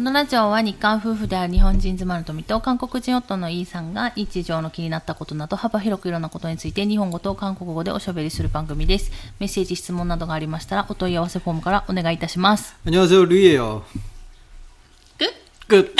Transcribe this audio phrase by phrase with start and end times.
[0.02, 9.10] のラジオは日韓夫婦である日本人妻の富と韓国人夫のイーさんが日常の気になったことなど幅広くいろんなことについて日本語と韓国語でおしゃべりする番組です。
[9.38, 12.76] メッセージ、質問などがありましたらお問い合わせフォームからお願いいたします。
[12.86, 13.82] 안녕하세요, 루이에요.
[15.16, 15.26] く
[15.66, 15.94] 끝.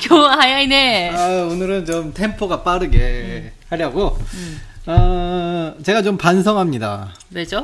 [0.00, 1.12] 今日は早いね。
[1.14, 4.18] 아, 오늘은 좀 템포가 빠르게 하려고,
[4.86, 7.14] 어, 제가 좀 반성합니다.
[7.30, 7.54] でし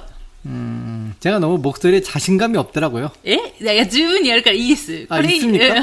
[0.40, 3.11] ょ 음, 제가 너무 목소리에 자신감이 없더라고요.
[3.25, 5.07] えいやいや、十分にやるからいいです。
[5.08, 5.75] 아, 있습니까?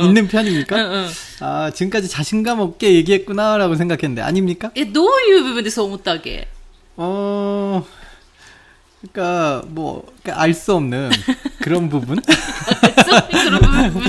[0.00, 0.76] うん 있는 편입니까?
[0.76, 1.08] うんうん。
[1.40, 4.72] 아, 지금까지 자신감 없게 얘기했구나라고 생각했는데, 아닙니까?
[4.74, 6.48] え、どういう部分でそう思ったわけ
[6.96, 7.86] 어,
[9.12, 11.10] 그러니까 뭐 알 수 없는
[11.62, 12.18] 그런 부분.
[13.44, 14.02] その部分、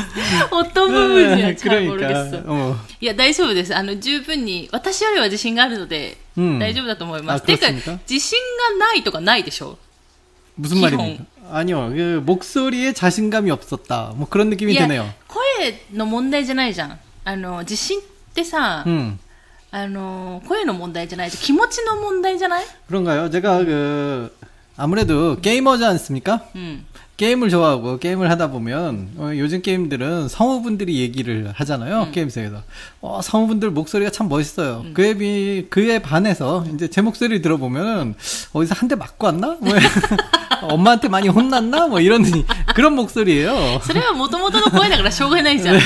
[0.51, 1.55] 어떤 부분이야?
[1.55, 2.43] 잘 그러니까, 모르겠어.
[2.47, 3.75] 어, いや、大丈夫です。
[3.75, 7.45] あの、十分に、私よりは自信があるので、うん大丈夫だと思いまあす。
[7.45, 8.39] ていうかそうですか、自信
[8.79, 9.77] がないとかないでしょ
[10.55, 11.23] 무슨 말입니까?
[11.51, 14.13] 아니요, 그 목소리에 자신감이 없었다.
[14.15, 15.09] 뭐 그런 느낌이 いや 드네요.
[15.27, 16.99] 、声の問題じゃないじゃん。
[17.23, 19.19] あの、自信ってさ、 음,
[19.71, 23.29] あの、声の問題じゃない気持ちの問題じゃない 그런가요?
[23.29, 24.35] 제가 그
[24.77, 26.41] 아무래도 게이머지 않습니까?
[26.55, 26.85] うん。
[27.16, 32.12] 게임을 좋아하고 게임을 하다 보면 어, 요즘 게임들은 성우분들이 얘기를 하잖아요 음.
[32.12, 32.62] 게임세에서
[33.00, 34.94] 어, 성우분들 목소리가 참 멋있어요 음.
[34.94, 38.14] 그에 비 그에 반해서 이제 제 목소리 들어보면
[38.52, 39.74] 어디서 한 대 맞고 왔나 뭐
[40.62, 42.24] 엄마한테 많이 혼났나 뭐 이런
[42.74, 43.80] 그런 목소리예요.
[43.82, 45.78] 그래는 모토모토의 목소리라 쇼가나이잖아.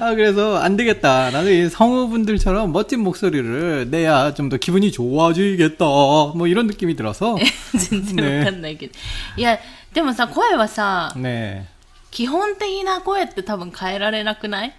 [0.00, 1.30] 아 그래서 안 되겠다.
[1.30, 5.84] 나는 이 성우분들처럼 멋진 목소리를 내야 좀 더 기분이 좋아지겠다.
[5.84, 7.36] 뭐 이런 느낌이 들어서.
[7.78, 8.38] 진짜 네.
[8.38, 8.90] 못한다 이게.
[9.42, 9.58] 야.
[9.96, 11.70] でもさ声はさ、ね、
[12.10, 14.74] 基本的な声って多分変えられなくない？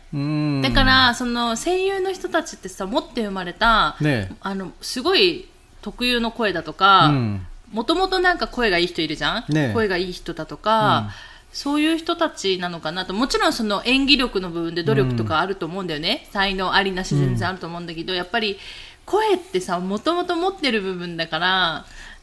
[0.61, 5.49] だからその声優の人たちってさ持って生まれた、ね、あのすごい
[5.81, 7.11] 特有の声だとか
[7.71, 11.09] もともとなんか声がいい人いるじゃん、ね、声がいい人だとか、
[11.51, 13.15] そういう人たちなのかなと。
[13.15, 18.59] もちろんその演技力の部分で努力とかあると思うんだよね、才能ありなし全然あると思うんだけど、やっぱり
[19.07, 21.85] 声ってさもともと持ってる部分だから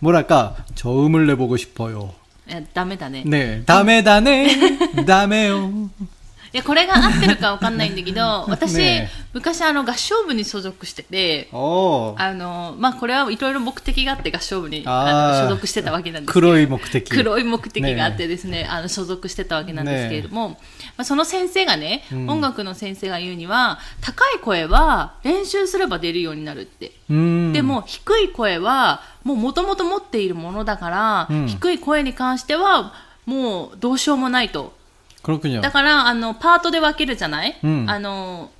[0.00, 2.12] 뭐랄까 저음을 내보고 싶어요.
[2.50, 3.24] 야, 다메다네.
[3.26, 4.56] 네, 다메다네,
[4.94, 5.90] 네, 다메요.
[6.56, 16.46] いや、これが合ってるかわかんないんだけど、 私、ね昔あの合唱部に所属してて、 어, あの、まあ、これはいろいろ目的があって合唱部にあの所属してたわけなんですけど。
[16.48, 20.56] 黒い目的.黒い目的があってですね、あの所属してたわけなんですけれども、ま
[21.02, 26.92] あ、その先生がね、音楽の先生が言うには、高い声は練習すれば出るようになるって。
[27.10, 32.94] 음, でも低い声はもう元々持っているものだから、うん低い声に関しては
[33.26, 34.74] もうどうしようもないと。
[35.60, 38.50] だからあのパートで分けるじゃない、うん、あの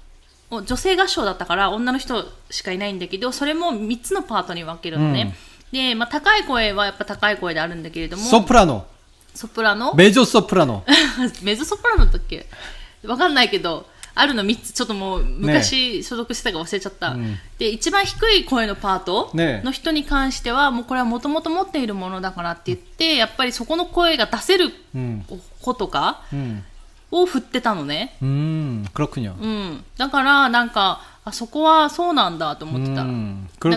[0.50, 5.34] 女性合唱だったから女の人しかいないんだけどそれも3つのパートに分けるのね、
[5.72, 8.86] うん、で、まあ、高い声はやっぱ高い声であるんだけれどもソプラノ。
[9.34, 9.94] ソプラノ？
[9.94, 10.84] メジョソプラノ。
[11.42, 12.46] メジョソプラノだっけ？
[13.04, 13.86] わかんないけど
[14.18, 24.72] あるの3つちょっともう昔所属してたか忘れちゃった、ね、で一番低い声のパートの人に関しては、もうこれはもともと持っているものだからって言ってやっぱりそこの声が出せる
[25.60, 26.22] 子とか
[27.10, 28.16] を振ってたのね。
[28.22, 33.04] うん、うん、だからなんかあそこはそうなんだと思ってた。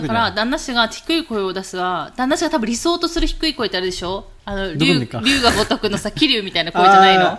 [0.00, 4.26] だから旦那氏が低い声を出すは旦那氏が多分理想とする低い声ってあるでしょ？
[4.46, 7.38] あの龍が如くのさ桐生みたいな声じゃないの？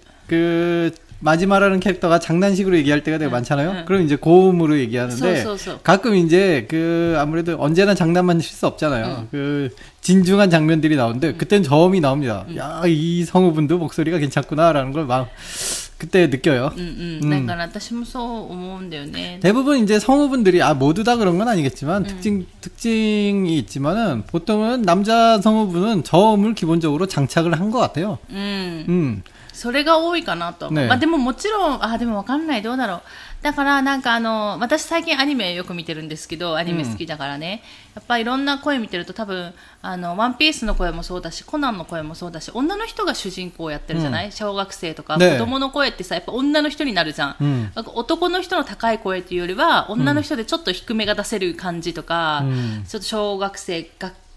[0.31, 3.73] 그 마지마라는 캐릭터가 장난식으로 얘기할 때가 되게 네, 많잖아요.
[3.73, 3.83] 네.
[3.85, 5.79] 그럼 이제 고음으로 얘기하는데 소, 소, 소.
[5.81, 9.05] 가끔 이제 그 아무래도 언제나 장난만 칠 수 없잖아요.
[9.05, 9.27] 음.
[9.29, 9.69] 그
[9.99, 11.37] 진중한 장면들이 나오는데 음.
[11.37, 12.45] 그땐 저음이 나옵니다.
[12.47, 12.55] 음.
[12.57, 15.27] 야이 성우분도 목소리가 괜찮구나라는 걸 막
[15.97, 16.71] 그때 느껴요.
[16.77, 17.19] 음, 음.
[17.23, 17.29] 음.
[19.41, 26.03] 대부분 이제 성우분들이 아 모두 다 그런 건 아니겠지만 특징 특징이 있지만은 보통은 남자 성우분은
[26.05, 28.17] 저음을 기본적으로 장착을 한 것 같아요.
[28.31, 29.21] 음.
[29.61, 30.71] それが多いかなと。
[30.71, 32.63] ねまあでももちろん、あ、でもわかんない。
[32.63, 33.01] どうだろう。
[33.43, 37.61] だからなんかあの、私最近アニメよく見てるんですけど、アニメ好きだからね。
[37.93, 39.53] やっぱいろんな声見てると多分、
[39.83, 47.35] あの、ワンピースの声もそうだし、コナンの声もそうだし、女の人が主人公やってるじゃない、小学生とか、ね子供の声ってさ、やっぱ女の人になるじゃん。
[47.39, 54.11] うん男の人の高い声っていうよりは、女の人でちょっと低めが出せる感じとか、うんちょっと小学生が、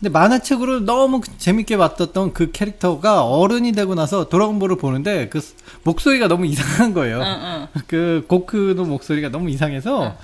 [0.00, 5.54] 근데 만화책으로 너무 재밌게 봤던 그 캐릭터가 어른이 되고 나서 드라곤볼을 보는데 그 스-
[5.84, 7.18] 목소리가 너무 이상한 거예요.
[7.18, 7.84] うんう ん。
[7.86, 10.16] 그 고크의 목소리가 너무 이상해서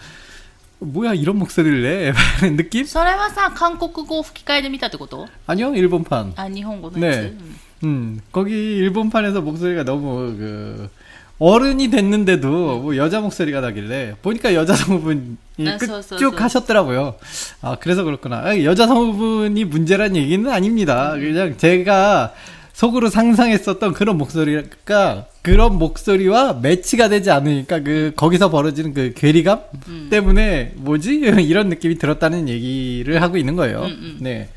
[0.81, 2.85] 뭐야 이런 목소리를 내 라는 느낌?
[2.87, 6.33] それはさ、韓国語吹き替えで見たってこと 아니요 일본판.
[6.37, 7.37] あ、日本語のやつ、 네.
[7.83, 10.91] うん 음 거기 일본판에서 목소리가 너무 그
[11.38, 15.38] 어른이 됐는데도 뭐 여자 목소리가 나길래 보니까 여자 성우분이
[15.68, 16.44] 아, 쭉 서.
[16.44, 17.16] 하셨더라고요.
[17.62, 18.38] 아 그래서 그렇구나.
[18.38, 21.12] 아, 여자 성우분이 문제란 얘기는 아닙니다.
[21.12, 22.34] 그냥 제가
[22.72, 29.62] 속으로 상상했었던 그런 목소리가 그런 목소리와 매치가 되지 않으니까 그 거기서 벌어지는 그 괴리감
[30.10, 31.16] 때문에 뭐지
[31.48, 33.84] 이런 느낌이 들었다는 얘기를 하고 있는 거예요.
[33.84, 34.18] 음, 음.
[34.20, 34.50] 네.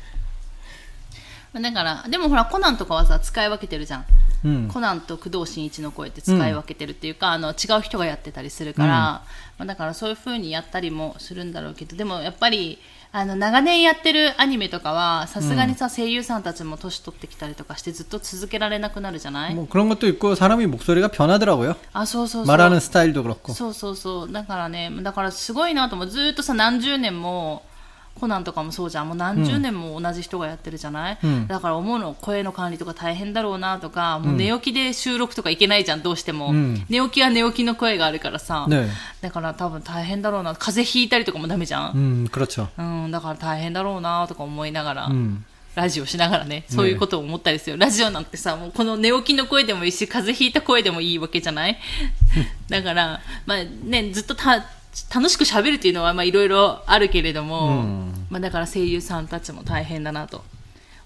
[1.54, 4.04] だから、でもほら、コナンとかはさ、使い分けてるじゃん。
[4.44, 4.68] 음.
[4.70, 9.24] コナンと工藤新一の声って使い分けてるっていうか、あの違う人がやってたりするから、ま
[9.60, 12.78] あ、だからそういう風にやったりもするんだろうけどでもやっぱり
[13.12, 21.76] あの長年やってるアニメとかはさすがにさ、声優さんたちも年取ってきたりとかしてずっと続けられなくなるじゃない、 뭐 그런 것도 있고 사람이 목소리가 변하더라고요.
[21.94, 23.54] あそうそうそう 말하는 스타일도 그렇고.
[23.54, 27.62] そうそうそうだからねだからすごいなと思うずーっとさ何十年も
[28.19, 29.07] コナンとかもそうじゃん。
[29.07, 38.89] もう何十年も同じ人がやってるじゃない、うん、だから思うの声の管理とか大変だろうなとか、もう寝起きで収録とかいけないじゃんどうしても、うん、寝起きは寝起きの声があるからさ、ね、
[39.21, 40.53] だから多分大変だろうな。
[40.55, 41.91] 風邪ひいたりとかもダメじゃん、
[42.77, 45.09] うん、だから大変だろうなとか思いながら。
[45.75, 51.77] ラジオしながらね、そういうことを思ったりする、ね、ラジオなんてさ、もうこの寝起きの声でもいいし、風邪ひいた声でもいいわけじゃない？
[52.67, 54.65] だから、まあね、ずっとた
[55.12, 60.44] 楽しく喋るっていうのはまあいろいろあるけれども、うんまあだから声優さんたちも大変だなと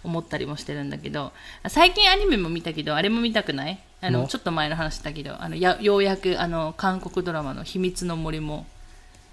[0.05, 1.33] 思ったりもしてるんだけど、
[1.69, 8.67] 最近アニメも見たけど、あれも見たくないあの、おちょっと前の話だけど、あの、やようやくあの、韓国ドラマの秘密の森も、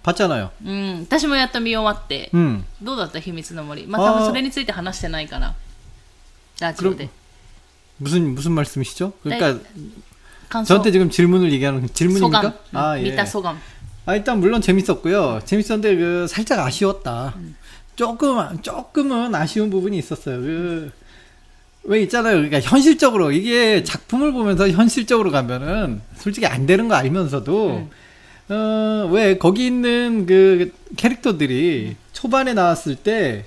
[0.04, 0.50] 봤잖아요.
[0.64, 2.64] うん、私もやっと見終わって、 음.
[2.82, 3.88] どうだった秘密の森。
[3.88, 5.56] まあ多分それについて話してないから。
[6.60, 7.10] ラジオで。
[8.00, 9.14] 무슨 무슨 말씀이시죠?
[9.24, 9.60] 그러니까
[10.50, 12.42] 感想 저한테 지금 질문을 얘기하는 질문입니까?
[12.42, 12.54] 소감.
[12.74, 13.10] 아, 음, 예.
[13.12, 13.60] 미타 소감.
[14.07, 15.41] 아, 일단 물론 재밌었고요.
[15.45, 17.35] 재밌었는데 그 살짝 아쉬웠다.
[17.97, 20.41] 조금 조금은 아쉬운 부분이 있었어요.
[20.41, 21.01] 그
[21.83, 22.35] 왜 있잖아요.
[22.35, 27.89] 그러니까 현실적으로 이게 작품을 보면서 현실적으로 가면은 솔직히 안 되는 거 알면서도
[28.51, 33.47] 어, 왜 거기 있는 그 캐릭터들이 초반에 나왔을 때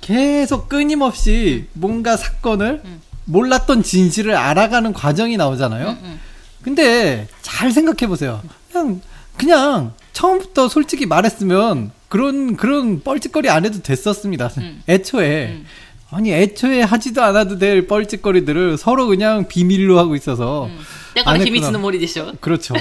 [0.00, 2.82] 계속 끊임없이 뭔가 사건을
[3.24, 5.96] 몰랐던 진실을 알아가는 과정이 나오잖아요.
[6.02, 6.20] 응.
[6.62, 8.42] 근데 잘 생각해 보세요.
[8.70, 9.00] 그냥
[9.36, 14.50] 그냥 처음부터 솔직히 말했으면 그런 그런 뻘짓거리 안 해도 됐었습니다.
[14.58, 14.82] 음.
[14.88, 15.66] 애초에 음.
[16.10, 20.78] 아니 애초에 하지도 않아도 될 뻘짓거리들을 서로 그냥 비밀로 하고 있어서 음.
[21.16, 22.32] 약간 김이치는 머리죠.
[22.40, 22.74] 그렇죠.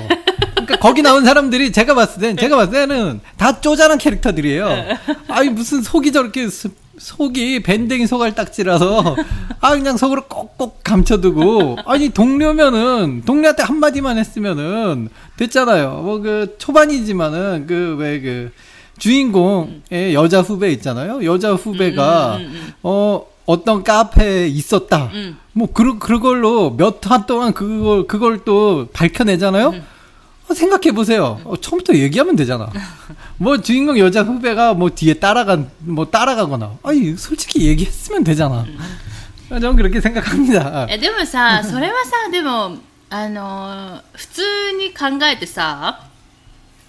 [0.53, 4.86] 그러니까 거기 나온 사람들이 제가 봤을 땐 제가 봤을 때는 다 쪼잔한 캐릭터들이에요.
[5.29, 6.48] 아니 무슨 속이 저렇게
[6.98, 9.16] 속이 밴댕이 소갈딱지라서
[9.60, 16.02] 아 그냥 속으로 꼭꼭 감춰두고 아니 동료면은 동료한테 한 마디만 했으면은 됐잖아요.
[16.04, 18.52] 뭐 그 초반이지만은 그 왜그
[19.00, 21.24] 주인공의 여자 후배 있잖아요.
[21.26, 22.74] 여자 후배가 음, 음, 음.
[22.84, 25.10] 어 어떤 카페에 있었다.
[25.14, 25.38] 음.
[25.54, 29.74] 뭐 그, 그걸로 몇 화 동안 그걸 그걸 또 밝혀내잖아요.
[30.54, 31.40] 생각해 보세요.
[31.46, 32.70] 어, 처음부터 얘기하면 되잖아.
[33.37, 36.78] 뭐 주인공 여자 후배가 뭐 뒤에 따라간 뭐 따라가거나.
[36.83, 38.67] 아니 솔직히 얘기했으면 되잖아.
[39.50, 40.87] 아, 저는 그렇게 생각합니다.
[40.90, 42.76] えでもさ、それはさ、でも、
[43.11, 44.43] あのー普通
[44.78, 46.00] に考えてさ、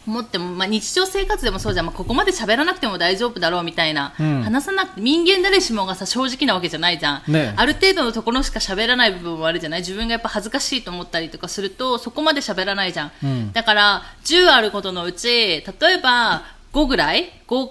[0.07, 4.43] 思っても、まあ、日常生活でもそうじゃん、まあ、ここまで喋らなくても大丈夫だろうみたいな、うん。
[4.43, 7.55] 話さなくて人間誰しもがさ正直なわけじゃないじゃん、ね。
[7.57, 9.81] ある程度のところしか喋らない部分もあるじゃない？
[9.81, 13.53] 自分がやっぱ恥ずかしいと思ったりとかするとそこまで喋らないじゃん、うん。
[13.53, 15.63] だから10あることのうち例え
[16.03, 16.43] ば
[16.73, 17.71] 5ぐらい？5,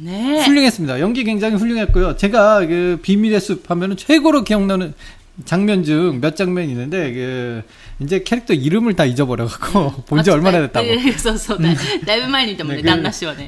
[0.00, 1.00] ねえ 훌륭했습니다.
[1.00, 2.16] 연기 굉장히 훌륭했고요.
[2.16, 4.92] 제가 그 비밀의 숲 하면은 최고로 기억나는
[5.44, 7.62] 장면 중 몇 장면이 있는데 그
[8.00, 10.02] 이제 캐릭터 이름을 다 잊어버려갖고 네.
[10.06, 10.66] 본지 아, 얼마나 네.
[10.66, 10.86] 됐다고.
[10.86, 11.70] 네, 그래서 네.
[11.70, 12.00] 음.
[12.04, 12.86] 날말님 때문에 그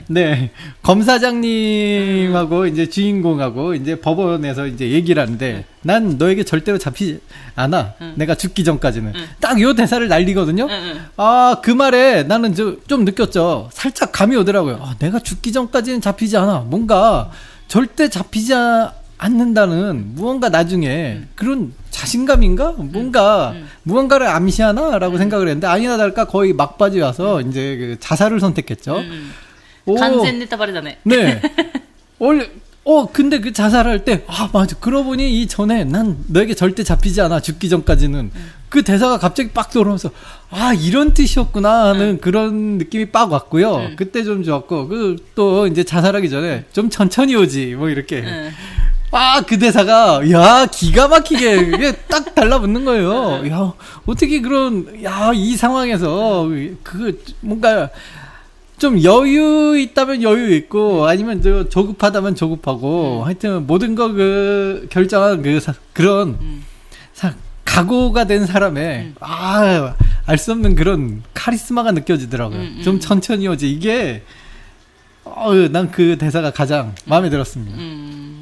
[0.08, 0.50] 네,
[0.82, 2.68] 검사장님하고 음.
[2.68, 5.64] 이제 주인공하고 이제 법원에서 이제 얘기를 하는데 음.
[5.82, 7.20] 난 너에게 절대로 잡히지
[7.54, 7.94] 않아.
[8.00, 8.14] 음.
[8.16, 10.68] 내가 죽기 전까지는 딱 요 대사를 날리거든요.
[11.16, 13.70] 아 그 말에 나는 저, 좀 느꼈죠.
[13.72, 14.78] 살짝 감이 오더라고요.
[14.80, 16.60] 아, 내가 죽기 전까지는 잡히지 않아.
[16.68, 17.30] 뭔가
[17.68, 18.92] 절대 잡히지 않아.
[19.18, 21.28] 않는다는 무언가 나중에 음.
[21.34, 23.66] 그런 자신감인가 뭔가 음.
[23.84, 29.02] 무언가를 암시하나라고 생각을 했는데 아니나 다를까 거의 막바지 와서 이제 그 자살을 선택했죠.
[29.98, 30.98] 간센네타 바르다네.
[31.04, 31.40] 네.
[32.18, 32.48] 원래
[32.84, 37.20] 어 근데 그 자살할 때 아 맞아 그러고 보니 이 전에 난 너에게 절대 잡히지
[37.20, 38.30] 않아 죽기 전까지는
[38.68, 40.10] 그 대사가 갑자기 빡 돌아오면서
[40.50, 42.18] 아 이런 뜻이었구나 하는 응.
[42.20, 43.74] 그런 느낌이 빡 왔고요.
[43.76, 43.96] 응.
[43.96, 48.50] 그때 좀 좋았고 그 또 이제 자살하기 전에 좀 천천히 오지 뭐 이렇게 응.
[49.16, 53.42] 막 그 대사가 야 기가 막히게 딱 달라붙는 거예요.
[53.42, 53.50] 네.
[53.50, 53.72] 야
[54.06, 56.48] 어떻게 그런 야 이 상황에서
[56.82, 57.88] 그 뭔가
[58.78, 63.26] 좀 여유 있다면 여유 있고 아니면 저 조급하다면 조급하고 음.
[63.26, 66.62] 하여튼 모든 거 그 결정한 그 사, 그런 음.
[67.14, 67.32] 사,
[67.64, 69.14] 각오가 된 사람의 음.
[69.20, 72.82] 아알 수 없는 그런 카리스마가 느껴지더라고요.
[72.82, 73.70] 좀 천천히 오지.
[73.70, 74.22] 이게
[75.35, 77.77] 어, 난 그 대사가 가장 마음에 들었습니다.
[77.77, 77.81] うん。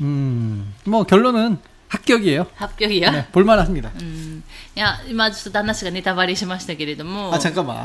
[0.02, 1.58] 음, 뭐 결론은
[1.90, 2.46] 합격이에요.
[2.56, 3.12] 発表いや。
[3.12, 3.92] 네, 볼만합니다.
[4.00, 4.44] うん。
[4.78, 7.34] いや、今ちょっと旦那氏がネタバレしましたけれども。
[7.34, 7.78] 아 잠깐만.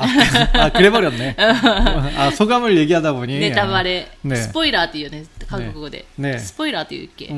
[0.53, 1.37] 아 그래버렸네.
[1.39, 3.41] 아 소감을 얘기하다 보니.
[3.41, 6.05] ネタバレ、ねスポイラーっていうね、韓国語で。
[6.19, 7.33] ねねスポイラーって言うっけ、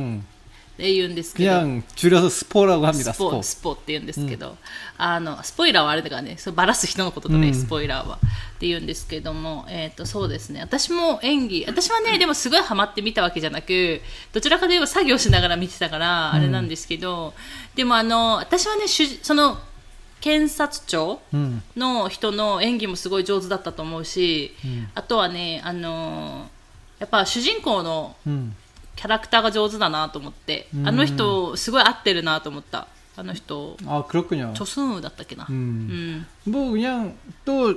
[0.81, 1.51] って言うんですけど。
[3.43, 4.57] スポーって言うんですけど、うん、
[4.97, 8.15] あのスポイラーはあれだからね、そうバラす人のことだね、うん、スポイラーは。
[8.15, 8.19] っ
[8.59, 10.59] て言うんですけども、えっ、ー、とそうですね。
[10.61, 14.01] 私も演技、私はね、でもすごいハマって見たわけじゃなく、
[14.33, 17.33] どちらかといえば作業しながら見てたからあれなんですけど、うん、
[17.75, 19.59] でもあの私はね、その
[20.19, 21.19] 検察庁
[21.75, 24.55] の人の演技もすごい上手だったと思うし、
[24.95, 26.49] あとはね、あの
[26.97, 28.15] やっぱ主人公の
[28.96, 34.52] キャラクターが上手だなと思って、あの人すごい合ってるなと思ったあの人 아 그렇군요.
[34.54, 36.26] チョスンウだったっけな、 음.
[36.46, 37.74] うん、 뭐 그냥 또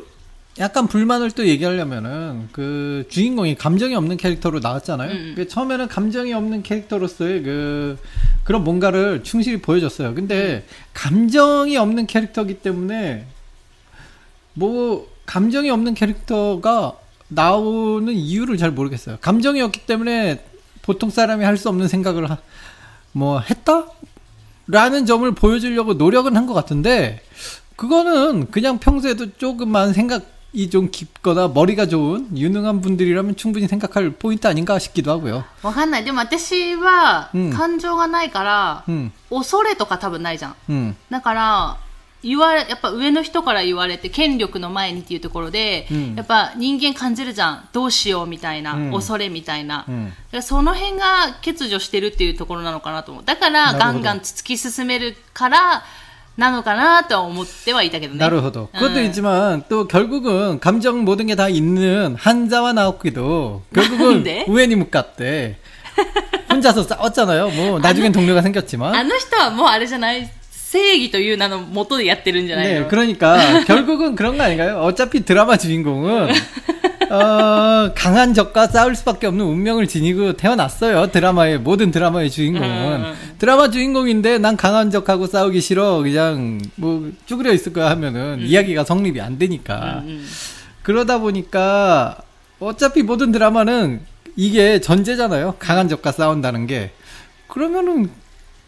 [0.58, 5.12] 약간 불만을 또 얘기하려면은 그 주인공이 감정이 없는 캐릭터로 나왔잖아요.
[5.12, 5.34] 음.
[5.36, 7.98] 그 처음에는 감정이 없는 캐릭터로서의 그
[8.44, 10.16] 그런 뭔가를 충실히 보여줬어요.
[10.16, 13.26] 근데 감정이 없는 캐릭터이기 때문에
[14.54, 16.98] 뭐 감정이 없는 캐릭터가
[17.30, 19.18] 나오는 이유를 잘 모르겠어요.
[19.22, 20.44] 감정이 없기 때문에
[20.84, 22.38] 보통 사람이 할 수 없는 생각을 하-
[23.12, 23.86] 뭐 했다?
[24.68, 27.22] 라는 점을 보여주려고 노력은 한 것 같은데
[27.76, 34.78] 그거는 그냥 평소에도 조금만 생각이 좀 깊거나 머리가 좋은 유능한 분들이라면 충분히 생각할 포인트 아닌가
[34.80, 35.44] 싶기도 하고요.
[35.64, 41.78] わかんないでも私はうん感情がないから、 음, 恐れとか多分ないじゃん 음, だから
[42.24, 50.10] 言われやっぱ上の人から言われて権力の前にっていうところで、うんやっぱ人間感じるじゃんどうしようみたいな、うん恐れみたいな、 음.
[50.10, 55.84] だからその辺が欠如してるっていうところなのかなと思うだからなるほどガンガン突き進めるから
[56.36, 58.70] なのかなとは思ってはいたけどね 나루호도.
[58.74, 59.06] 그것도 음.
[59.06, 64.46] 있지만 또 결국은 감정 모든 게 다 있는 한자와 나오키도 결국은 네?
[64.48, 65.58] 우엔이 묵갔대.
[66.52, 67.50] 혼자서 싸웠잖아요.
[67.50, 68.94] 뭐 나중엔 동료가 생겼지만.
[68.96, 70.30] あの人はもうあれじゃない
[70.74, 74.80] 正義という名のもとでやってるんじゃない 네, の、 그러니까 결국은 그런 거 아닌가요?
[74.82, 76.30] 어차피 드라마 주인공은
[77.10, 81.08] 어, 강한 적과 싸울 수밖에 없는 운명을 지니고 태어났어요.
[81.12, 82.70] 드라마의 모든 드라마의 주인공은
[83.04, 83.14] 음.
[83.40, 85.98] 드라마 주인공인데 난 강한 적하고 싸우기 싫어.
[86.04, 90.04] 그냥 뭐 쭈그려 있을 거야 하면은 이야기가 성립이 안 되니까.
[90.06, 90.26] うん
[90.84, 92.18] 그러다 보니까
[92.60, 94.02] 어차피 모든 드라마는
[94.36, 95.56] 이게 전제잖아요.
[95.60, 96.92] 강한 적과 싸운다는 게.
[97.48, 98.10] 그러면은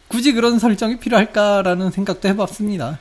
[0.08, 3.00] 굳이 그런 설정이 필요할까라는 생각도 해봤습니다.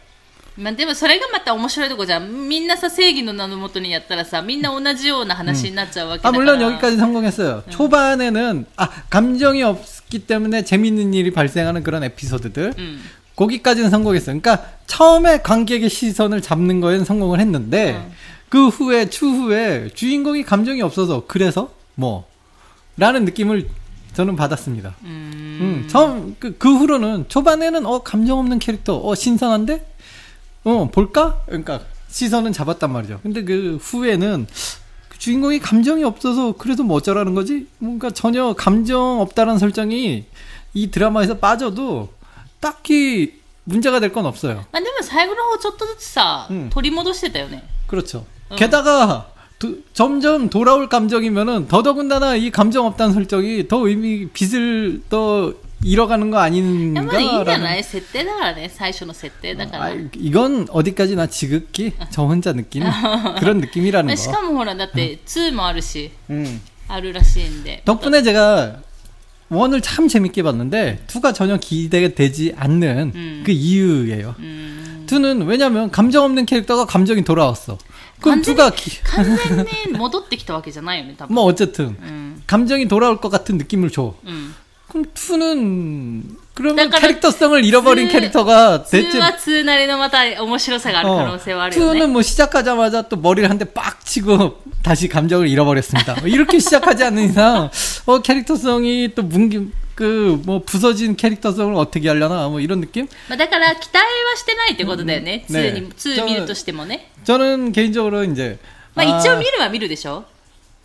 [0.58, 2.48] まあ、でもそれがまた面白いとこじゃん。
[2.48, 6.44] みんなさ、正義の名のもとにやったらさ、みんな同じような話になっちゃうわけだ 아 から。
[6.44, 7.62] 물론 여기까지 성공했어요.
[7.70, 12.74] 초반에는 아 감정이 없기 때문에 재밌는 일이 발생하는 그런 에피소드들.
[12.76, 13.00] うん。
[13.36, 14.38] 거기까지는 성공했어요.
[14.38, 18.10] 그러니까 처음에 관객의 시선을 잡는 거에는 성공을 했는데
[18.50, 22.26] 그 후에 추후에 주인공이 감정이 없어서 그래서 뭐
[22.98, 23.68] 라는 느낌을
[24.14, 24.94] 저는 받았습니다.
[25.02, 25.40] うーん。
[25.60, 29.86] 음, 처음 그, 그 후로는 초반에는 어 감정 없는 캐릭터 어 신선한데
[30.64, 31.40] 어 볼까?
[31.46, 33.20] 그러니까 시선은 잡았단 말이죠.
[33.22, 34.46] 근데 그 후에는
[35.08, 37.66] 그 주인공이 감정이 없어서 그래도 뭐 어쩌라는 거지?
[37.78, 40.24] 뭔가 전혀 감정 없다는 설정이
[40.74, 42.08] 이 드라마에서 빠져도
[42.58, 44.64] 딱히 문제가 될 건 없어요.
[44.72, 47.62] まあ、でも最後の方ちょっとずつさ、うん取り戻してたよね。
[47.86, 48.24] 그렇죠.
[48.48, 48.56] 어.
[48.56, 49.28] 게다가
[49.65, 55.53] 도, 점점 돌아올 감정이면은 더더군다나 이 감정 없다는 설정이 더 의미 빛을 더
[55.83, 57.01] 잃어가는 거 아닌가?
[59.81, 62.89] 아, 이건 어디까지나 지극히 저 혼자 느끼는
[63.39, 64.11] 그런 느낌이라는 거.
[64.11, 64.15] 음.
[66.29, 66.61] 음.
[67.85, 68.77] 덕분에 제가
[69.49, 73.43] 원을 참 재밌게 봤는데 투가 전혀 기대되지 않는 음.
[73.45, 74.35] 그 이유예요.
[74.39, 75.03] 음.
[75.05, 77.77] 투는 왜냐면 감정 없는 캐릭터가 감정이 돌아왔어.
[78.20, 81.34] 그럼 완전히- 투가 기- 完全に戻ってきたわけじゃないよね、多分。
[81.34, 82.42] 뭐 어쨌든 うん。
[82.46, 84.14] 감정이 돌아올 것 같은 느낌을 줘.
[84.26, 84.54] うん。
[84.88, 92.00] 그럼 투는 그러면 그러니까 캐릭터성을 잃어버린 ツ- 캐릭터가 2 대체 は2なりのまた面白さがある可能性はあるよね。
[92.00, 96.16] 투는 뭐 시작하자마자 또 머리를 한 대 빡 치고 다시 감정을 잃어버렸습니다.
[96.20, 97.70] 뭐 이렇게 시작하지 않는 이상
[98.06, 103.06] 어 캐릭터성이 또 뭉기 그뭐 부서진 캐릭터성을 어떻게 하려나 뭐 이런 느낌?
[103.28, 105.44] まあ、だから期待はしてないってことだよね。
[105.48, 107.10] うんね2に、2見るとしてもね。
[107.24, 108.58] 저는 개인적으로 이제
[108.94, 110.24] まあ 아, 一応見るは見るでしょ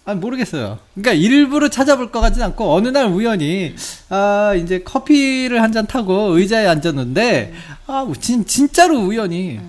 [0.07, 0.77] 아, 모르겠어요.
[0.93, 3.73] 그러니까 일부러 찾아볼 것 같진 않고 어느 날 우연히
[4.09, 7.53] 아 이제 커피를 한 잔 타고 의자에 앉았는데
[7.87, 9.59] 아 진, 진짜로 우연히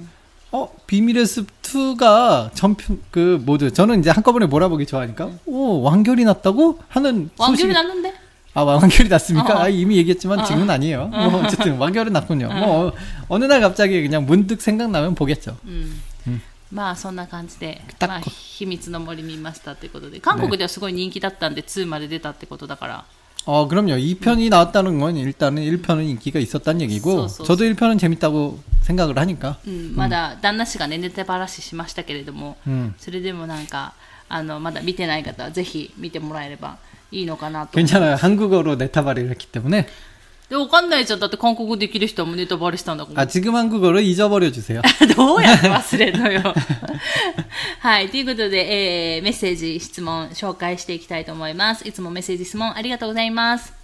[0.52, 6.78] 어 비밀의 숲 2가 전편 그 모두 저는 이제 한꺼번에 몰아보기 좋아하니까 오 완결이 났다고
[6.88, 8.12] 하는 소식 완결이 났는데?
[8.54, 9.54] 아 완결이 났습니까?
[9.54, 9.62] 어.
[9.64, 10.44] 아, 이미 얘기했지만 어.
[10.44, 11.08] 지금은 아니에요.
[11.08, 12.48] 뭐 어쨌든 완결은 났군요.
[12.48, 12.92] 뭐 어,
[13.28, 15.56] 어느 날 갑자기 그냥 문득 생각나면 보겠죠.
[15.66, 16.00] うん。
[16.26, 23.04] うんまあそんな感じで、たっまあ、秘密の森見ましたってことで、韓国ではすごい人気だったんで、2まで出たってことだから、
[23.46, 23.90] 어, 그럼요.
[23.96, 29.58] 2편이 나왔다는 건 일단은 1편은 인기가 있었다는 얘기고, 쏘, 쏘, 저도 1편은 재밌다고 생각을 하니까.
[29.64, 32.94] うん、まだ旦那氏がね、ネタばらししましたけれども、 음.
[32.98, 33.94] それでもなんか、
[34.28, 36.78] あの、まだ見てない方はぜひ見てもらえれば
[37.12, 37.78] いいのかなと。
[37.78, 38.16] 괜찮아요.
[38.16, 39.86] 한국어로 네타바리를 했기 때문에.
[40.48, 41.18] で、わかんないじゃん。
[41.20, 43.22] だって韓国語できる人はもうネタバレしたんだから。
[43.22, 44.80] 아, 지금 한국어를 잊어버려 주세요.
[45.16, 46.54] どうやって忘れるのよ。
[47.80, 48.08] はい。
[48.10, 51.88] ということで、えー、メッセージ、質問、紹介していきたいと思います。
[51.88, 53.79] いつもメッセージ、質問ありがとうございます。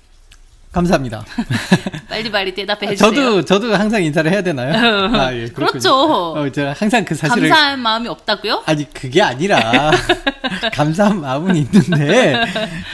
[0.72, 1.22] 감사합니다.
[2.08, 4.72] バリバリ대답해주세요 저도, 저도 항상 인사를 해야 되나요?
[5.14, 5.66] 아, 예, 그렇군요.
[5.66, 6.32] 그렇죠.
[6.32, 7.50] 어, 제가 항상 그 사실을.
[7.50, 8.62] 감사한 마음이 없다고요?
[8.64, 9.90] 아니, 그게 아니라,
[10.72, 12.42] 감사한 마음은 있는데,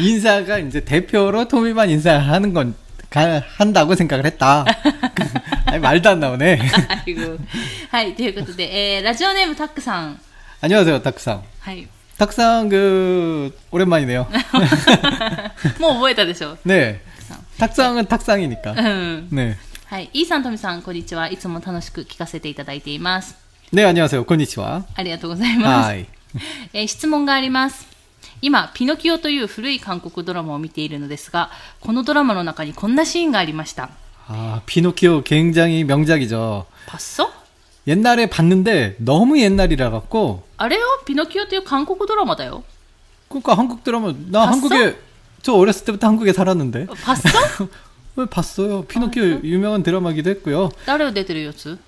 [0.01, 2.75] 인사가 이제 대표로 토미만 인사하는 건,
[3.11, 4.65] 가, 한다고 생각을 했다.
[5.67, 6.59] 아니, 말도 안 나오네.
[7.07, 7.39] 아이고.
[7.93, 8.15] はい。
[8.17, 10.19] ということで、えー、ラジオネームタックさん。
[10.61, 11.43] 안녕하세요, 탁상.
[11.61, 11.87] はい。
[12.19, 14.27] 탁상, 그, 오랜만이네요.
[15.79, 17.01] もう覚えたでしょ 네.
[17.63, 18.73] さん 탁상은 탁상이니까.
[18.73, 19.29] うん。
[19.31, 19.57] 네.
[19.87, 20.11] はい。
[20.13, 21.31] イーさん、トミさん、こんにちは。
[21.31, 23.37] いつも楽しく聞かせていただいています。
[23.73, 24.25] 네, 안녕하세요.
[24.25, 24.85] konnichiwa.
[24.95, 25.89] ありがとうございます。
[25.91, 26.07] 하이.
[26.73, 27.87] えー質問があります。
[28.41, 31.51] 今、ピノキオという古い韓国ドラマを見ているのですが、
[31.81, 33.91] このドラマの中にこんなシーンがありました。
[34.29, 36.67] 아, 피노키오 굉장히 명작이죠.
[36.87, 37.33] パッソ
[37.87, 42.63] 옛날에 봤는데 너무 옛날이라 갖고 あれよ、ピノキオという韓国ドラマだよ。
[43.31, 44.53] 그러니까 한국 드라마 나 봤어?
[44.53, 44.97] 한국에
[45.43, 47.69] 저 어렸을 때부터 한국에 살았는데 パッソ
[48.17, 48.83] 왜 봤어요?
[48.85, 50.71] 피노키오 유명한 드라마기도 했고요.
[50.87, 51.79] 誰を出てるやつ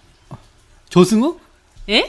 [0.88, 1.38] 조승우?
[1.88, 2.04] え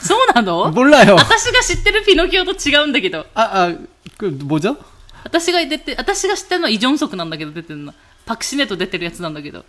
[0.00, 1.16] そうなの 몰라요.
[1.16, 3.26] 私が知ってるピノキオと違うんだけど。
[3.34, 3.78] 아, 아,
[4.16, 4.76] 그 뭐죠?
[5.24, 7.92] 私が出て、私が知ってるのはイ・ジョンソクなんだけど出てるの。
[8.26, 9.64] パクシネと出てるやつなんだけど。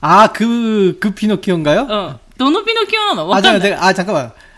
[0.00, 1.82] 아, 그, 그 피노키오인가요?
[1.82, 2.18] うん。
[2.38, 3.70] どのピノキオなのわ 아, かん 잠깐, ない。
[3.70, 4.32] 제가, 아, 잠깐만.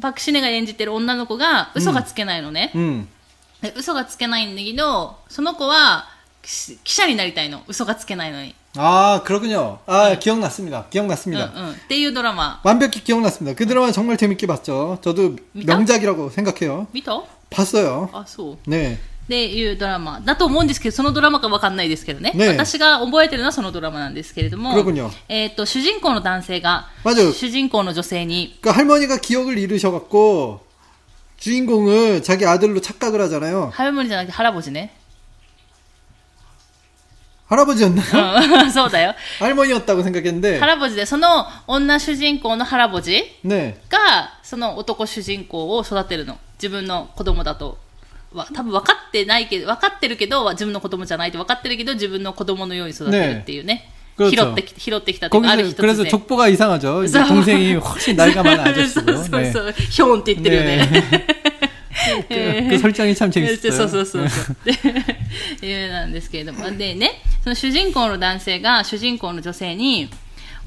[0.00, 2.72] パクシネが演じてる女の子が嘘がつけないのね。
[2.74, 3.06] 음.
[3.60, 6.08] で嘘がつけないんだけど、その子は、
[6.42, 7.62] き記者になりたいの。
[7.68, 8.54] 嘘がつけないのに。
[8.74, 9.78] 아, 그렇군요.
[9.86, 10.78] 아, 기억났습니다.
[10.80, 11.52] うん 기억났습니다.
[11.54, 11.72] うん。
[11.72, 12.60] っていうドラマ。
[12.64, 13.54] 완벽히 기억났습니다.
[13.54, 14.98] 그 드라마 정말 재밌게 봤죠.
[15.02, 15.76] 저도 미다?
[15.76, 16.86] 명작이라고 생각해요.
[16.92, 18.08] 見た 봤어요.
[18.12, 18.58] あ、そう。
[18.66, 18.98] 네.
[19.26, 22.32] っていうドラマだと思うんですけど、そのドラマかわかんないですけどね。
[22.34, 25.10] ね私が覚えてるのはそのドラマなんですけれども、 그렇군요.
[25.28, 27.32] えっ、と、主人公の男性が、 맞아요.
[27.32, 30.66] 主人公の女性に、 그 할머니가 기억을 잃으셔갖고
[31.38, 33.70] 주인공을 자기 아들로 착각을 하잖아요.
[33.72, 34.94] ハイムリじゃなくてハラボジね。
[37.52, 38.64] 할아버지였나요?
[38.64, 39.14] うん、 そうだよ。
[39.38, 40.58] 할머니였다고 생각했는데.
[40.58, 43.76] ハラボジで、その女主人公のハラボジ 네.
[43.90, 46.38] が、その男主人公を育てるの。
[46.54, 47.78] 自分の子供だと。
[48.32, 53.88] わ多分分かってないけど、分かってるけど、自分の子供じゃないって分かってるけど、自分の子供のように育てるっていうね。
[54.16, 56.10] 그렇죠 拾ってき拾ってきたっていうか、ある日 거기서 그래서 突然。
[56.10, 57.04] 족보가 이상하죠.
[57.04, 59.24] 이제 그래서- 동생이 훨씬 나이가 많은 そう 아저씨고.
[59.24, 59.52] そう 네.
[59.52, 59.72] そう。
[59.72, 61.26] ヒョンって言ってるよね。
[62.28, 63.72] 그, 그 설정이 참 そう 재밌었어요.
[63.88, 64.56] そうそうそう。
[65.60, 66.70] で、いうなんですけれども。
[66.76, 70.10] でね、その主人公の男性が主人公の女性に、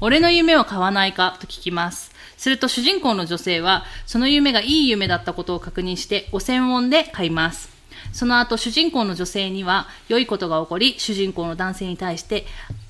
[0.00, 2.12] 俺の夢を買わないかと聞きます。
[2.36, 7.70] すると主人公の女性は、その夢がいい夢だったことを確認して5000ウォンで買います。
[8.12, 12.46] その後、主人公の女性には良いことが起こり、主人公の男性に対して、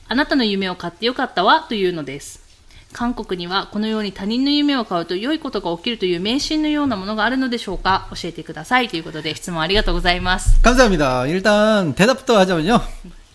[0.09, 2.47] あなたの夢を買ってよかったわというのです。
[2.93, 10.63] 韓国にはこのように他人の夢を買うと良いことが起きるという迷信のようなものがあるのでしょうか教えてくださいということで質問ありがとうございます。
[10.63, 11.27] 감사합니다.
[11.27, 12.81] 일단 대답부터 하자면요.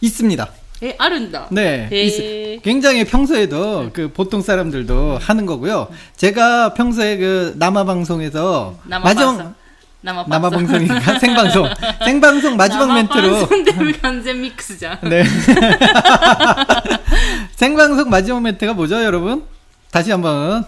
[0.01, 0.49] 있습니다.
[0.81, 1.47] え、あるんだ。
[1.51, 1.87] 네.
[1.91, 5.89] へ 있- 굉장히 평소에도 그 보통 사람들도 하는 거고요.
[6.17, 9.53] 제가 평소에 그 남아 방송에서 生 마지막 生
[10.03, 11.69] 남아 방송이니까 생방송
[12.03, 14.99] 생방송 마지막 멘트로 生で完全ミックスじゃん。
[15.07, 15.23] 네.
[17.55, 19.43] 생방송 마지막 멘트가 뭐죠, 여러분?
[19.91, 20.65] 다시 한번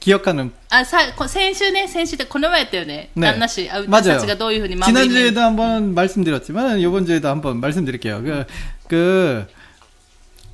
[0.00, 3.08] 기억하는 あ、さ、こ先週ね、先週ってこの前やったよね。
[3.16, 4.14] ね旦那氏、あ私 맞아요.
[4.16, 8.20] たちがどういうふうに守り目 지난주에도 한번 말씀드렸지만 이번 주에도 한번 말씀드릴게요.
[8.22, 8.44] 그,
[8.89, 9.45] 그,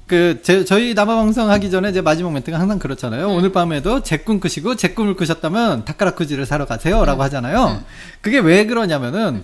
[0.06, 3.28] 그, 제, 저희 남아방송 하기 전에 제 마지막 멘트가 항상 그렇잖아요.
[3.30, 7.04] 오늘 밤에도 제 꿈 꾸시고 제 꿈을 꾸셨다면 다카라쿠지를 사러 가세요.
[7.06, 7.82] 라고 하잖아요.
[8.22, 9.44] 그게 왜 그러냐면은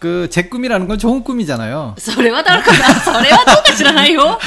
[0.00, 1.94] 그 제 꿈이라는 건 좋은 꿈이잖아요.
[1.98, 4.38] それはだからな、それはどうか知らないよ。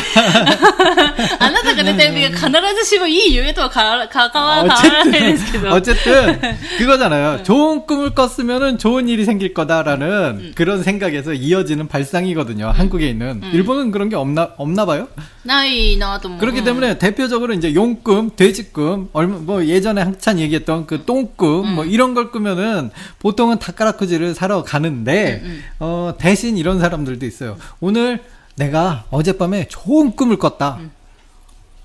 [1.39, 2.51] あなたが出た夢が必
[2.83, 5.71] ずしもいい夢とはかわか変わらないですけ 어쨌든, ど。
[5.73, 7.41] 어쨌든, 그거잖아요.
[7.43, 12.67] 좋은 꿈을 꿨으면 좋은 일이 생길 거다라는 그런 생각에서 이어지는 발상이거든요.
[12.69, 13.41] 한국에 있는.
[13.51, 15.07] 일본은 그런 게 없나, 없나 봐요?
[15.43, 16.39] ないなと思う。
[16.39, 21.85] 그렇기 うん 때문에 대표적으로 이제 용꿈, 돼지꿈, 얼마 뭐 예전에 한참 얘기했던 그 똥꿈 뭐
[21.85, 25.40] 이런 걸 꾸면은 보통은 다카라쿠지를 사러 가는데
[25.80, 27.56] 어 대신 이런 사람들도 있어요.
[27.80, 28.22] 오늘
[28.56, 30.80] 내가 어젯밤에 좋은 꿈을 꿨다.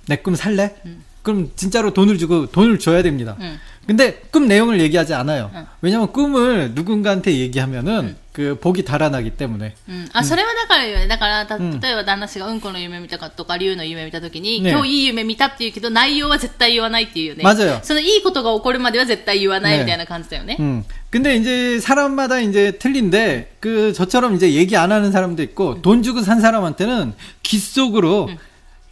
[0.08, 0.76] 내 꿈 살래?
[1.24, 3.36] 그럼 진짜로 돈을 주고 돈을 줘야 됩니다.
[3.39, 3.58] 음.
[3.86, 5.52] 근데 꿈 내용을 얘기하지 않아요.
[5.54, 5.65] 음.
[5.82, 9.75] 왜냐면 꿈을 누군가한테 얘기하면은 그 복이 달아나기 때문에.
[9.88, 11.07] うん、あ、それはだからよね。
[11.07, 17.45] だから、たうん例えば旦那氏がうんこの夢見たかとか、竜の夢見たときに、ね今日いい夢見たって言うけど、内容は絶対言わないっていうよね。
[17.45, 20.57] 맞아요 そのいいことが起こるまでは絶対言わないねみたいな感じだよね。
[20.61, 20.85] 음.
[21.11, 26.23] 근데 이제 사람마다 이제 틀린데 그 저처럼 이제 얘기 안 하는 사람도 있고 돈 주고
[26.23, 28.31] 산 사람한테는 귀 속으로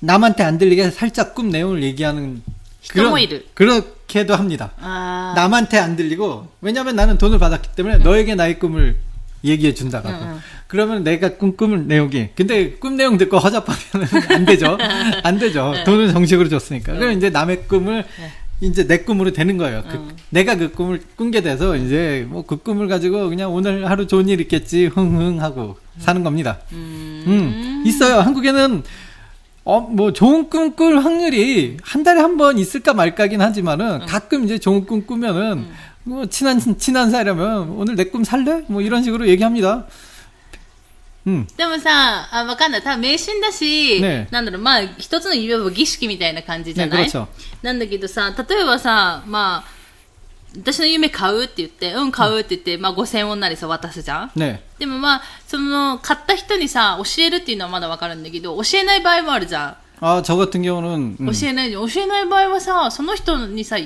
[0.01, 2.43] 남한테 안 들리게 살짝 꿈 내용을 얘기하는
[2.89, 3.43] 그런 히토모이르.
[3.55, 4.73] 그렇게도 합니다.
[4.81, 8.97] あー 남한테 안 들리고 왜냐면 나는 돈을 받았기 때문에 너에게 나의 꿈을
[9.46, 10.10] 얘기해 준다고.
[10.10, 10.40] 응, 응.
[10.68, 13.80] 그러면 내가 꿈 꿈을 내용이 근데 꿈 내용 듣고 허접하면
[14.30, 14.78] 안 되죠.
[15.24, 15.74] 안 되죠.
[15.86, 16.94] 돈은 정식으로 줬으니까.
[16.94, 18.04] 그럼 이제 남의 꿈을
[18.62, 19.84] 이제 내 꿈으로 되는 거예요.
[19.84, 20.12] 그- 응.
[20.30, 24.40] 내가 그 꿈을 꾼게 돼서 이제 뭐 그 꿈을 가지고 그냥 오늘 하루 좋은 일
[24.42, 26.60] 있겠지 흥흥 하고 사는 겁니다.
[26.72, 28.20] うーん 음, 있어요.
[28.22, 28.84] 한국에는
[29.66, 34.58] 어, 뭐 좋은 꿈 꿀 확률이 한 달에 한 번 있을까 말까긴 하지만은 가끔 이제
[34.60, 35.66] 좋은 꿈 꾸면은
[36.05, 38.65] 뭐 친한 친한 사이라면 오늘 내 꿈 살래?
[38.69, 39.87] 뭐 이런 식으로 얘기합니다.
[41.27, 41.47] 음.
[41.57, 42.83] でもさ、あ、わかんない。
[42.83, 47.27] 多分迷信だし、ねなんだろう、まあ、一つの夢は儀式みたいな感じじゃ 네, ない、 그렇죠.
[47.63, 49.81] なんだけどさ、例えばさ、まあ、
[50.57, 54.61] 私の夢買うって言って、うん、買うって言って、まあ、5000ウォンなりさ、渡すじゃん 네.
[54.79, 59.77] でもまあ、その、買った人にさ、教えるっていうのはまだわかるんだけど、教えない場合もあるじゃん。
[60.03, 61.27] 아, 저 같은 경우는 음.
[61.31, 61.87] 教えないじゃん。
[61.87, 63.77] 教えない場合はさ、その人にさ、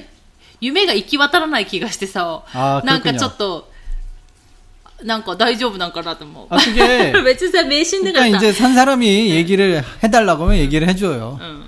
[0.60, 3.70] 夢が行き渡らない気がしてさあ、ーなんか 그렇군요 ちょっと、
[5.02, 6.46] なんか大丈夫なんかなと思う。
[6.50, 8.48] 아, 그게 別にさ、迷信だか 그러니까 らさ。
[8.48, 11.38] 이제 산 사람이 얘기를 해달라고 하면 얘기를 해줘요.
[11.40, 11.64] うん。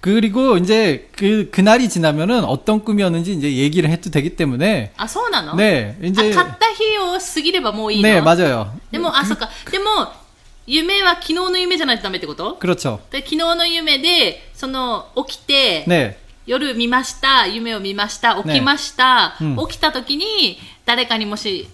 [0.00, 6.06] 그리고 이제 그 그날이 지나면은 어떤 꿈이었는지 이제 얘기를 해도 되기 때문에 あ、そうなの 네 あ
[6.06, 8.72] 이제 買った日を過ぎればもういいの 네 맞아요.
[8.90, 9.48] でも、あ、そっか。
[9.70, 10.10] でも、
[10.66, 13.00] 夢は昨日の夢じゃないとダメってこと 그렇죠.
[13.10, 21.68] で昨日の夢で、その、起きて、 네 夜見ました、夢を見ました、起きました、ねうん起きた時に、誰かにもし、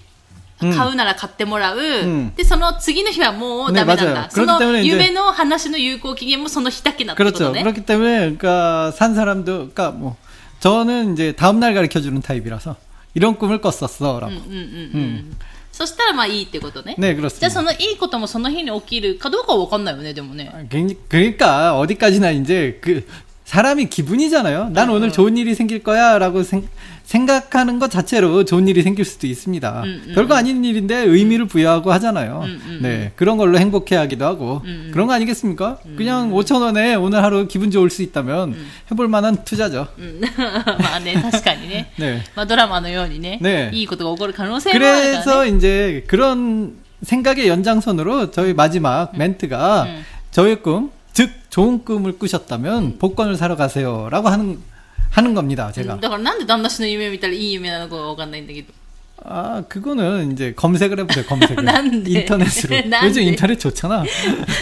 [0.61, 1.80] 買うなら買ってもらう。
[1.80, 4.22] んで、その次の日はもうダメなんだ。
[4.22, 7.44] ねそ 맞아요 の 그렇기때문에 이제 夢の話の有効期限もその日だけだってこ 그렇죠.
[7.46, 7.62] とね。
[7.62, 10.16] 그렇기 때문에 그러니까 산 사람도 그러니까 뭐
[10.61, 12.76] 저는 이제 다음 날 가르쳐 주는 타입이라서
[13.14, 14.26] 이런 꿈을 꿨었어라고.
[14.26, 14.56] うんうんうんう
[14.98, 15.37] ん。
[15.72, 16.96] そしたらまあいいってことね。
[16.98, 17.50] 네, じゃあ 그렇습니다.
[17.50, 20.50] そのいいこともその日に起きるかどうかはわかんないよね、でもね。
[20.52, 23.06] 아, 굉장히- 그러니까 어디까지나 이제 그
[23.52, 24.70] 사람이 기분이잖아요.
[24.74, 26.68] 난 오늘 좋은 일이 생길 거야라고 생,
[27.04, 29.82] 생각하는 것 자체로 좋은 일이 생길 수도 있습니다.
[29.84, 32.42] 음, 음, 별거 아닌 일인데 의미를 부여하고 하잖아요.
[32.44, 34.90] 음, 음, 네, 그런 걸로 행복해하기도 하고 음, 음.
[34.92, 35.78] 그런 거 아니겠습니까?
[35.96, 38.54] 그냥 5천 원에 오늘 하루 기분 좋을 수 있다면
[38.90, 39.88] 해볼 만한 투자죠.
[39.98, 40.20] うん。
[40.20, 41.90] まあね、確かにね。
[41.98, 42.22] 네.
[42.37, 45.22] まあドラマのようにね、ねいいことが起こる可能性もあるからね。
[45.24, 50.04] 그래서 이제 그런 생각의 연장선으로 저희 마지막 멘트가 음.
[50.32, 51.01] 저의 꿈, 즉
[51.52, 54.58] 좋은 꿈을 꾸셨다면 복권을 사러 가세요라고 하는
[55.11, 55.66] 하는 겁니다.
[55.66, 55.96] うん 제가.
[56.00, 58.72] だからなんで旦那氏の夢を見たらいい夢なのかわかんないんだけど。
[59.24, 61.24] 아 그거는 이제 검색을 해보세요.
[61.26, 62.11] 검색을 난데.
[62.11, 62.76] 인터넷으로.
[62.88, 63.06] 난데.
[63.08, 64.04] 요즘 인터넷 좋잖아.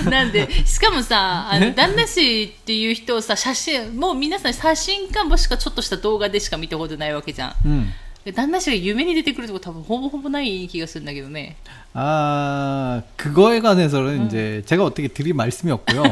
[0.08, 7.52] なんで、しかもさ、あの、ね旦那氏っていう人をさ、写真、もう皆さん写真かもしくはちょっとした動画でしか見たことないわけじゃん。
[7.66, 7.92] 음.
[8.24, 11.56] で旦那氏が夢に出てくるとこ多分ほぼほぼない気がするんだけどね。
[11.94, 16.02] 아 그거에 관해서는 이제 제가 어떻게 드릴 말씀이 없고요.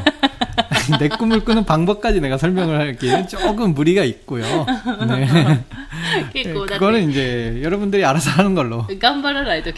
[1.00, 4.66] 내 꿈을 꾸는 방법까지 내가 설명을 하기에는 조금 무리가 있고요.
[5.08, 5.64] 네.
[6.34, 8.86] 네 그거는 이제 여러분들이 알아서 하는 걸로.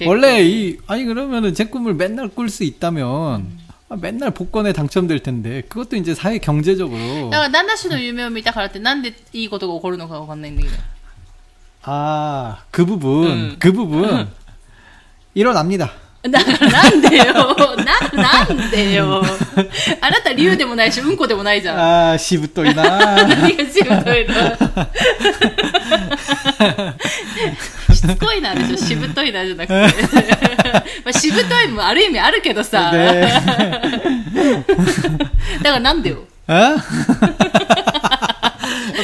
[0.06, 5.62] 원래 이 아니 그러면은 제 꿈을 맨날 꿀 수 있다면 아, 맨날 복권에 당첨될 텐데
[5.68, 6.98] 그것도 이제 사회 경제적으로.
[6.98, 8.80] 그러니까 나나씨도 유명이 딱 알았대.
[8.80, 10.56] 난데 이것도 고르는 거 같네.
[11.84, 13.56] 아그 부분 음.
[13.60, 14.28] 그 부분 그
[15.34, 15.92] 일어납니다.
[16.30, 17.24] だからなんでよ
[18.14, 19.24] な、なんでよ
[20.02, 21.80] あなた竜でもないし、うんこでもないじゃん。
[21.80, 24.36] ああ、しぶといな何がしぶといの
[27.94, 29.74] しつこいなでしょ、しぶといなじゃなくて。
[31.04, 32.92] まあ、しぶといもある意味あるけどさ。
[32.94, 33.32] だ
[35.64, 36.20] からなんでよ。
[36.48, 36.76] え？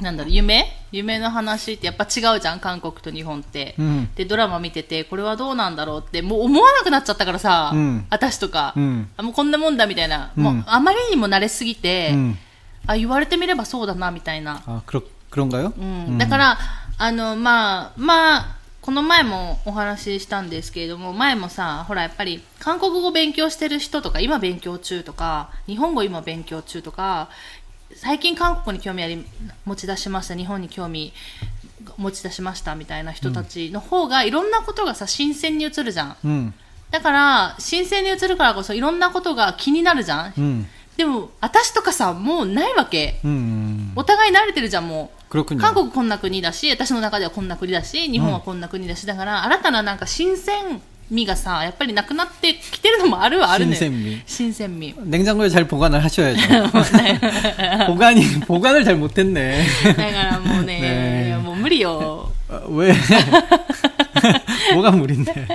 [0.00, 3.74] なんだろう、夢夢の話ってやっぱ違うじゃん、韓国と日本って。
[3.78, 4.08] 음.
[4.14, 12.36] で、ドラマ見てて、これはどうなんだろうって、もう思わなくなっちゃったからさ、うん私とか、うんあもうこんなもんだみたいな、うんもうあまりにも慣れすぎて、 음.
[12.86, 14.62] あ、言われてみればそうだな、みたいな。
[14.66, 15.72] 아 그렇 그런가요?
[15.76, 15.80] う
[16.12, 16.58] ん、だから、
[16.96, 27.28] あの、まあ、まあ、この前もお話ししたんですけれども、前もさ、ほら、やっぱり、韓国語勉強してる人とか、今勉強中とか、日本語今勉強中とか、
[27.95, 29.25] 最近韓国に興味あり
[29.65, 31.13] 持ち出しました日本に興味
[31.97, 36.53] 持ち出しましたみたいな人たちの方が、いろんなことがさ新鮮に映るじゃん、うん、
[36.91, 45.23] だから新鮮に映るからこそいろんなことが気になるじゃん、うん、でも私とかさもうないわけ、うんうん、お互い慣れてるじゃんもう。
[45.33, 50.79] 韓国こんな国だし私の中ではこんな国だし日本はこんな国だし、だから新たななんか新鮮
[51.12, 53.74] 味がさ、やっぱりなくなってきてるのもあるはあるね。
[53.76, 54.94] 新鮮味新鮮味。
[55.04, 56.40] 냉장고에 잘 보관을 하셔야죠.
[57.86, 59.64] 보관이 보관을 잘 못했네.
[59.84, 62.30] だからもうね、ねえいやもう無理よ。
[62.50, 62.94] 어, 왜?
[64.74, 65.48] 뭐가 무리인데?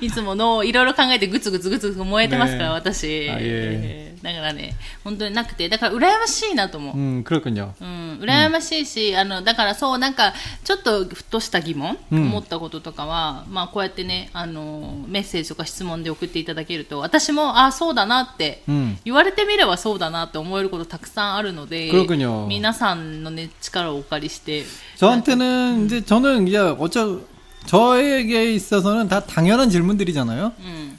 [0.00, 3.30] いつものいろいろ考えてぐつぐつぐつぐつ燃えてますから、ねえ私。
[3.30, 6.96] あいえ だからね、本当になくて、だから羨ましいなと思う。
[6.96, 7.72] 음 그렇군요.
[7.80, 10.32] うん、羨ましいし、あの、だからそう、なんか、
[10.64, 18.96] ちょっとふとした疑問、うん思ったこととかは、まあ、こうやってね、あの、メッセージとか質問で送っていただけると、私も、ああ、そうだなって、 음.
[19.04, 22.46] 言われてみればそうだなって思えることたくさんあるので、 그렇군요.
[22.46, 24.64] 皆さんのね、力をお借りして、
[24.98, 27.20] 저한테는 이제 저는 이제 어쩌
[27.66, 30.52] 저에게 있어서는 다 당연한 질문들이잖아요.
[30.58, 30.98] うん、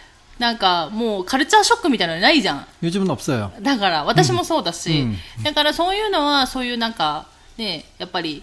[0.38, 2.66] なんかもうカルチャーショックみたいなのないじゃん。
[2.82, 3.50] 요즘은 없어요.
[3.62, 8.42] だから、私もそうだし、うんだからそういうのは、そういうなんか、ね、やっぱり、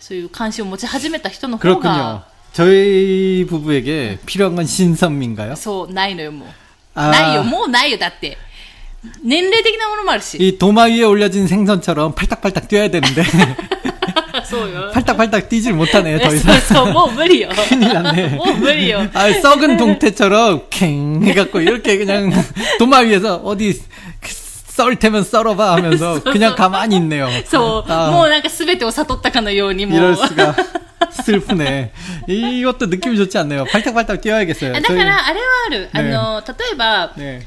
[0.00, 1.80] そういう関心を持ち始めた人の方 그렇군요.
[1.82, 5.56] が、 저희 부부에게 필요한 건 신선미인가요?
[5.56, 6.48] そう、ないのよ、もう。
[6.94, 8.36] あーないよ、もうないよ、だって。
[9.24, 10.36] 年齢的なものもあるし。
[10.38, 13.22] 이 도마 위에 올려진 생선처럼 팔딱팔딱 뛰어야 되는데
[14.52, 14.90] そうよ。
[14.92, 16.60] 팔딱팔딱 뛰질 못하네, 더 そう 이상.
[16.60, 17.48] そう、もう無理よ。
[17.68, 18.28] 큰일 났네.
[18.36, 19.00] もう無理よ。
[19.14, 22.30] 아, 썩은 동태처럼 캥 해갖고 이렇게 그냥
[22.78, 23.80] 도마 위에서 어디
[24.22, 27.28] 썰 테면 썰어봐 하면서 그냥 가만히 있네요.
[27.46, 28.10] そう、 아.
[28.10, 29.98] もうなんか全てを悟ったかのようにもう。
[29.98, 30.54] 이럴 수가
[31.10, 31.92] 슬프네.
[32.28, 33.64] 이것도 느낌이 좋지 않네요.
[33.66, 34.76] 팔딱팔딱 뛰어야겠어요.
[34.76, 35.90] あだから、あれはある。
[35.92, 37.42] あの、例えば、 네.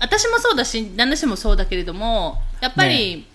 [0.00, 3.26] 私もそうだし、旦那氏もそうだけれども、やっぱり、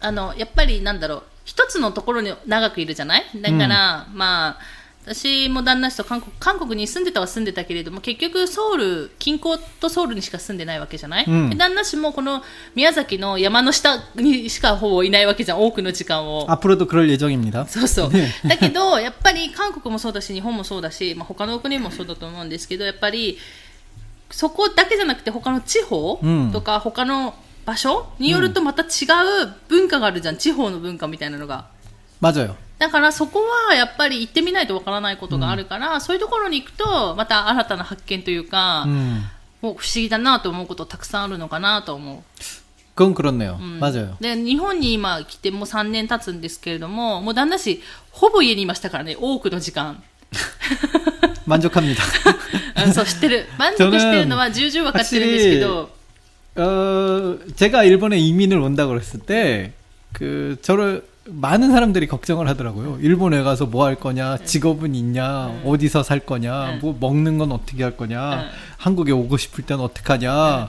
[0.00, 4.58] あの、やっぱりなんだろう、 一つのところに長くいるじゃないだから、まあ、
[5.06, 12.42] 私も旦那氏と韓国韓国に住んでたは住んでたけれども結局ソウル近郊とソウルにしか住んでないわけじゃない、うんで旦那氏もこの
[12.74, 17.66] 宮崎の山の下にしかほぼいないわけじゃん多くの時間を 앞으로도 그럴 예정입니다.
[17.66, 18.34] そうそうね。
[18.44, 23.38] だけど、やっぱり韓国もそうだし、日本もそうだし、まあ、他の国もそうだと思うんですけど、やっぱり、
[24.30, 28.86] そこだけじゃなくて、他の地方うんとか、他の 場所によるとまた違
[29.44, 31.66] う文化があるじゃん、地方の文化みたいなのが。
[32.20, 32.54] 맞아요.
[32.78, 39.22] だからそこはやっぱり行ってみないとわからないことがあるから、そういうところに行くと、また新たな発見というか、 음,
[39.62, 42.42] もう不思議だなと思うことたくさんあるのかなと思う。
[42.94, 43.56] 그건 그렇네요.
[43.58, 44.16] うん 맞아요.
[44.20, 50.02] で日本に今来てもう3年経つんですけれども、もう旦那氏、ほぼ家にいましたからね、多くの時間。
[51.46, 52.02] 만족합니다.
[52.86, 53.46] うんそう、知ってる。
[53.58, 55.90] 満足してるのは重々分かってるんですけど、
[56.55, 59.73] 어, 제가 일본에 이민을 온다고 그랬을 때,
[60.11, 62.97] 그, 저를, 많은 사람들이 걱정을 하더라고요.
[63.01, 66.77] 일본에 가서 뭐 할 거냐, 직업은 있냐, 어디서 살 거냐, 네.
[66.81, 68.47] 뭐 먹는 건 어떻게 할 거냐, 네.
[68.77, 70.67] 한국에 오고 싶을 땐 어떻게 하냐,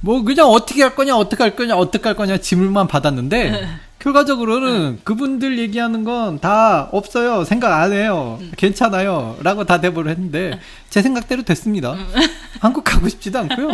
[0.00, 3.66] 뭐 그냥 어떻게 할 거냐, 어떻게 할 거냐, 어떻게 할 거냐 질문만 받았는데, 네.
[4.04, 7.44] 결과적으로는 그분들 얘기하는 건 다 없어요.
[7.44, 8.38] 생각 안 해요.
[8.40, 8.52] 음.
[8.56, 9.36] 괜찮아요.
[9.42, 11.92] 라고 다 대답을 했는데, 제 생각대로 됐습니다.
[11.94, 12.06] 음.
[12.60, 13.70] 한국 가고 싶지도 않고요.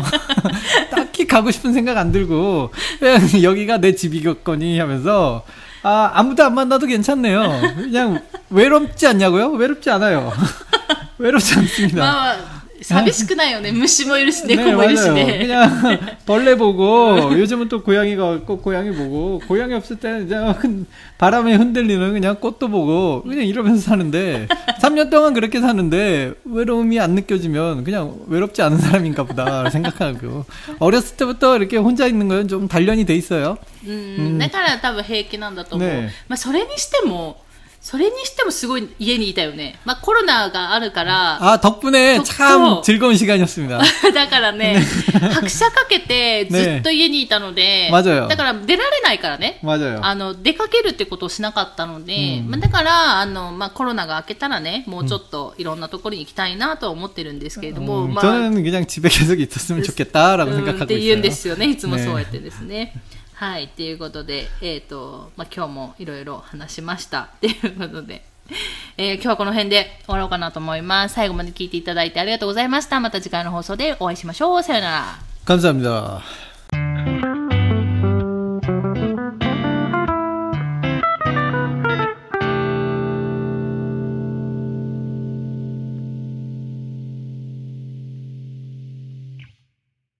[0.90, 5.44] 딱히 가고 싶은 생각 안 들고, 그냥 여기가 내 집이겠거니 하면서,
[5.82, 7.60] 아, 아무도 안 만나도 괜찮네요.
[7.76, 9.48] 그냥 외롭지 않냐고요?
[9.52, 10.32] 외롭지 않아요.
[11.18, 12.36] 외롭지 않습니다.
[12.81, 13.71] 寂しくないよね。
[13.71, 15.13] 虫もいるし、猫 네, もいるし 맞아요.
[15.13, 15.37] ね。
[15.39, 20.85] 그냥 벌레 보고 요즘은 또 고양이가 없고 고양이 보고 고양이 없을 때는 그냥 흔-
[21.17, 24.47] 바람에 흔들리는 그냥 꽃도 보고 그냥 이러면서 사는데
[24.81, 30.45] 3년 동안 그렇게 사는데 외로움이 안 느껴지면 그냥 외롭지 않은 사람인가 보다 생각하고
[30.79, 33.57] 어렸을 때부터 이렇게 혼자 있는 건 좀 단련이 돼 있어요.
[33.87, 35.87] うん、だから多分平気なんだと思う。
[35.87, 37.37] ねまあ、それにしても、
[37.81, 39.77] それにしてもすごい家にいたよね。
[39.85, 43.77] まあ、コロナがあるから、 아 덕분에 덕- 참 즐거운 시간이었습니다.
[44.11, 44.81] だからね、
[45.35, 49.59] 拍車かけてずっと家にいたので、 맞아요 だから出られないからね。
[49.61, 49.99] 맞아요.
[50.03, 61.35] あの、出かけるってことをしなかったので、うんまあ、だから、あの、まあ、コロナが明けたらね、もうちょっといろんなところに行きたいなとは思ってるんですけれども、 음, まあ、 저는 그냥 집에 계속 있었으면 좋겠다라고 うんっ 생각하고 て言うんで 있어요.
[61.35, 61.69] すよね。
[61.69, 62.93] いつもねそうやってですね。
[63.39, 63.67] はい。
[63.69, 67.29] ということで、えっ、と、まあ、今日もいろいろ話しました。
[67.41, 68.23] ということで、
[68.97, 71.15] えー今日はこの辺で終わろうかなと思います。
[71.15, 72.99] 最後まで聞いていただいてありがとうございました。
[72.99, 74.63] また次回の放送でお会いしましょう。
[74.63, 75.05] さよなら。
[75.45, 76.21] 감사합니다.